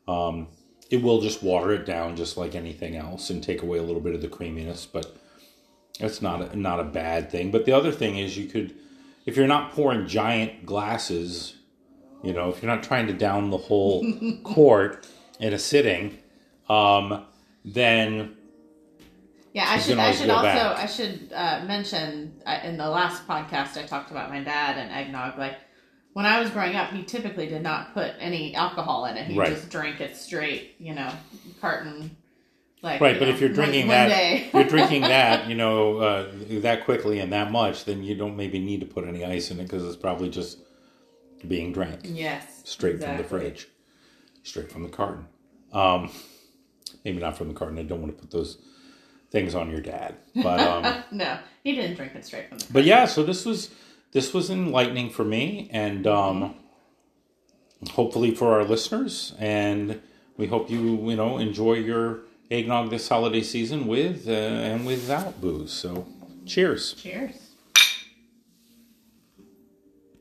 um, 0.07 0.47
it 0.89 1.01
will 1.01 1.21
just 1.21 1.43
water 1.43 1.71
it 1.71 1.85
down 1.85 2.15
just 2.15 2.37
like 2.37 2.55
anything 2.55 2.95
else 2.95 3.29
and 3.29 3.43
take 3.43 3.61
away 3.61 3.77
a 3.77 3.83
little 3.83 4.01
bit 4.01 4.15
of 4.15 4.21
the 4.21 4.27
creaminess, 4.27 4.85
but. 4.85 5.15
It's 5.99 6.21
not 6.21 6.41
a, 6.41 6.55
not 6.57 6.79
a 6.79 6.85
bad 6.85 7.29
thing. 7.29 7.51
But 7.51 7.65
the 7.65 7.73
other 7.73 7.91
thing 7.91 8.17
is 8.17 8.37
you 8.37 8.47
could, 8.47 8.73
if 9.25 9.35
you're 9.35 9.47
not 9.47 9.73
pouring 9.73 10.07
giant 10.07 10.65
glasses, 10.65 11.55
you 12.23 12.33
know, 12.33 12.49
if 12.49 12.61
you're 12.61 12.73
not 12.73 12.83
trying 12.83 13.07
to 13.07 13.13
down 13.13 13.49
the 13.49 13.57
whole 13.57 14.05
quart 14.43 15.05
in 15.39 15.53
a 15.53 15.59
sitting, 15.59 16.17
um, 16.69 17.25
then 17.65 18.35
Yeah, 19.53 19.65
I 19.67 19.79
should. 19.79 19.97
I 19.97 20.11
should 20.11 20.29
also. 20.29 20.43
back. 20.43 20.77
I 20.79 20.85
should 20.85 21.31
uh, 21.33 21.63
mention 21.65 22.41
uh, 22.45 22.59
in 22.63 22.77
the 22.77 22.89
last 22.89 23.27
podcast 23.27 23.77
I 23.77 23.83
talked 23.83 24.11
about 24.11 24.29
my 24.29 24.43
dad 24.43 24.77
and 24.77 24.91
eggnog. 24.91 25.37
Like 25.37 25.57
when 26.13 26.25
I 26.25 26.39
was 26.39 26.49
growing 26.51 26.75
up, 26.75 26.91
he 26.91 27.03
typically 27.03 27.47
did 27.47 27.63
not 27.63 27.93
put 27.93 28.13
any 28.19 28.53
alcohol 28.55 29.05
in 29.05 29.17
it. 29.17 29.25
He 29.27 29.37
Right. 29.37 29.49
just 29.49 29.69
drank 29.69 30.01
it 30.01 30.15
straight. 30.15 30.75
You 30.79 30.93
know, 30.93 31.11
carton. 31.61 32.15
Like 32.81 33.01
right. 33.01 33.17
But 33.19 33.27
know, 33.27 33.33
if 33.33 33.41
you're 33.41 33.49
drinking 33.49 33.89
that, 33.89 34.53
you're 34.53 34.63
drinking 34.63 35.01
that, 35.01 35.49
you 35.49 35.55
know, 35.55 35.97
uh, 35.97 36.31
that 36.61 36.85
quickly 36.85 37.19
and 37.19 37.33
that 37.33 37.51
much, 37.51 37.85
then 37.85 38.03
you 38.03 38.15
don't 38.15 38.37
maybe 38.37 38.59
need 38.59 38.79
to 38.79 38.85
put 38.85 39.03
any 39.05 39.25
ice 39.25 39.51
in 39.51 39.59
it 39.59 39.63
because 39.63 39.83
it's 39.83 39.97
probably 39.97 40.29
just 40.29 40.59
being 41.47 41.73
drank 41.73 42.01
yes, 42.03 42.61
straight 42.65 43.01
from 43.01 43.17
the 43.17 43.23
fridge, 43.23 43.67
straight 44.43 44.71
from 44.71 44.83
the 44.83 44.89
carton. 44.89 45.25
Um, 45.73 46.09
maybe 47.03 47.19
not 47.19 47.37
from 47.37 47.49
the 47.49 47.53
carton. 47.53 47.77
I 47.77 47.83
don't 47.83 48.01
want 48.01 48.15
to 48.15 48.21
put 48.21 48.31
those 48.31 48.59
things 49.31 49.53
on 49.55 49.69
your 49.69 49.81
dad, 49.81 50.15
but. 50.35 50.59
Um, 50.59 51.03
no, 51.11 51.37
he 51.63 51.75
didn't 51.75 51.95
drink 51.95 52.13
it 52.15 52.25
straight 52.25 52.49
from 52.49 52.59
the. 52.59 52.65
but 52.71 52.83
yeah 52.83 53.05
so 53.05 53.21
this 53.23 53.45
was 53.45 53.69
this 54.11 54.33
was 54.33 54.49
enlightening 54.49 55.09
for 55.09 55.23
me 55.25 55.69
and 55.71 56.07
um 56.07 56.55
hopefully 57.91 58.33
for 58.33 58.53
our 58.53 58.63
listeners 58.63 59.33
and 59.39 60.01
we 60.37 60.47
hope 60.47 60.69
you 60.69 61.09
you 61.09 61.15
know 61.15 61.37
enjoy 61.37 61.73
your 61.73 62.21
eggnog 62.49 62.89
this 62.89 63.07
holiday 63.09 63.41
season 63.41 63.87
with 63.87 64.27
uh, 64.27 64.31
and 64.31 64.85
without 64.85 65.39
booze 65.41 65.71
so 65.71 66.07
cheers 66.45 66.93
Cheers. 66.93 67.48